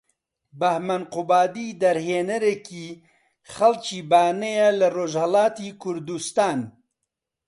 [0.59, 2.87] بەهمەن قوبادی دەرهێنەرێکی
[3.53, 6.59] خەڵکی بانەیە لە رۆژهەڵاتی کوردوستان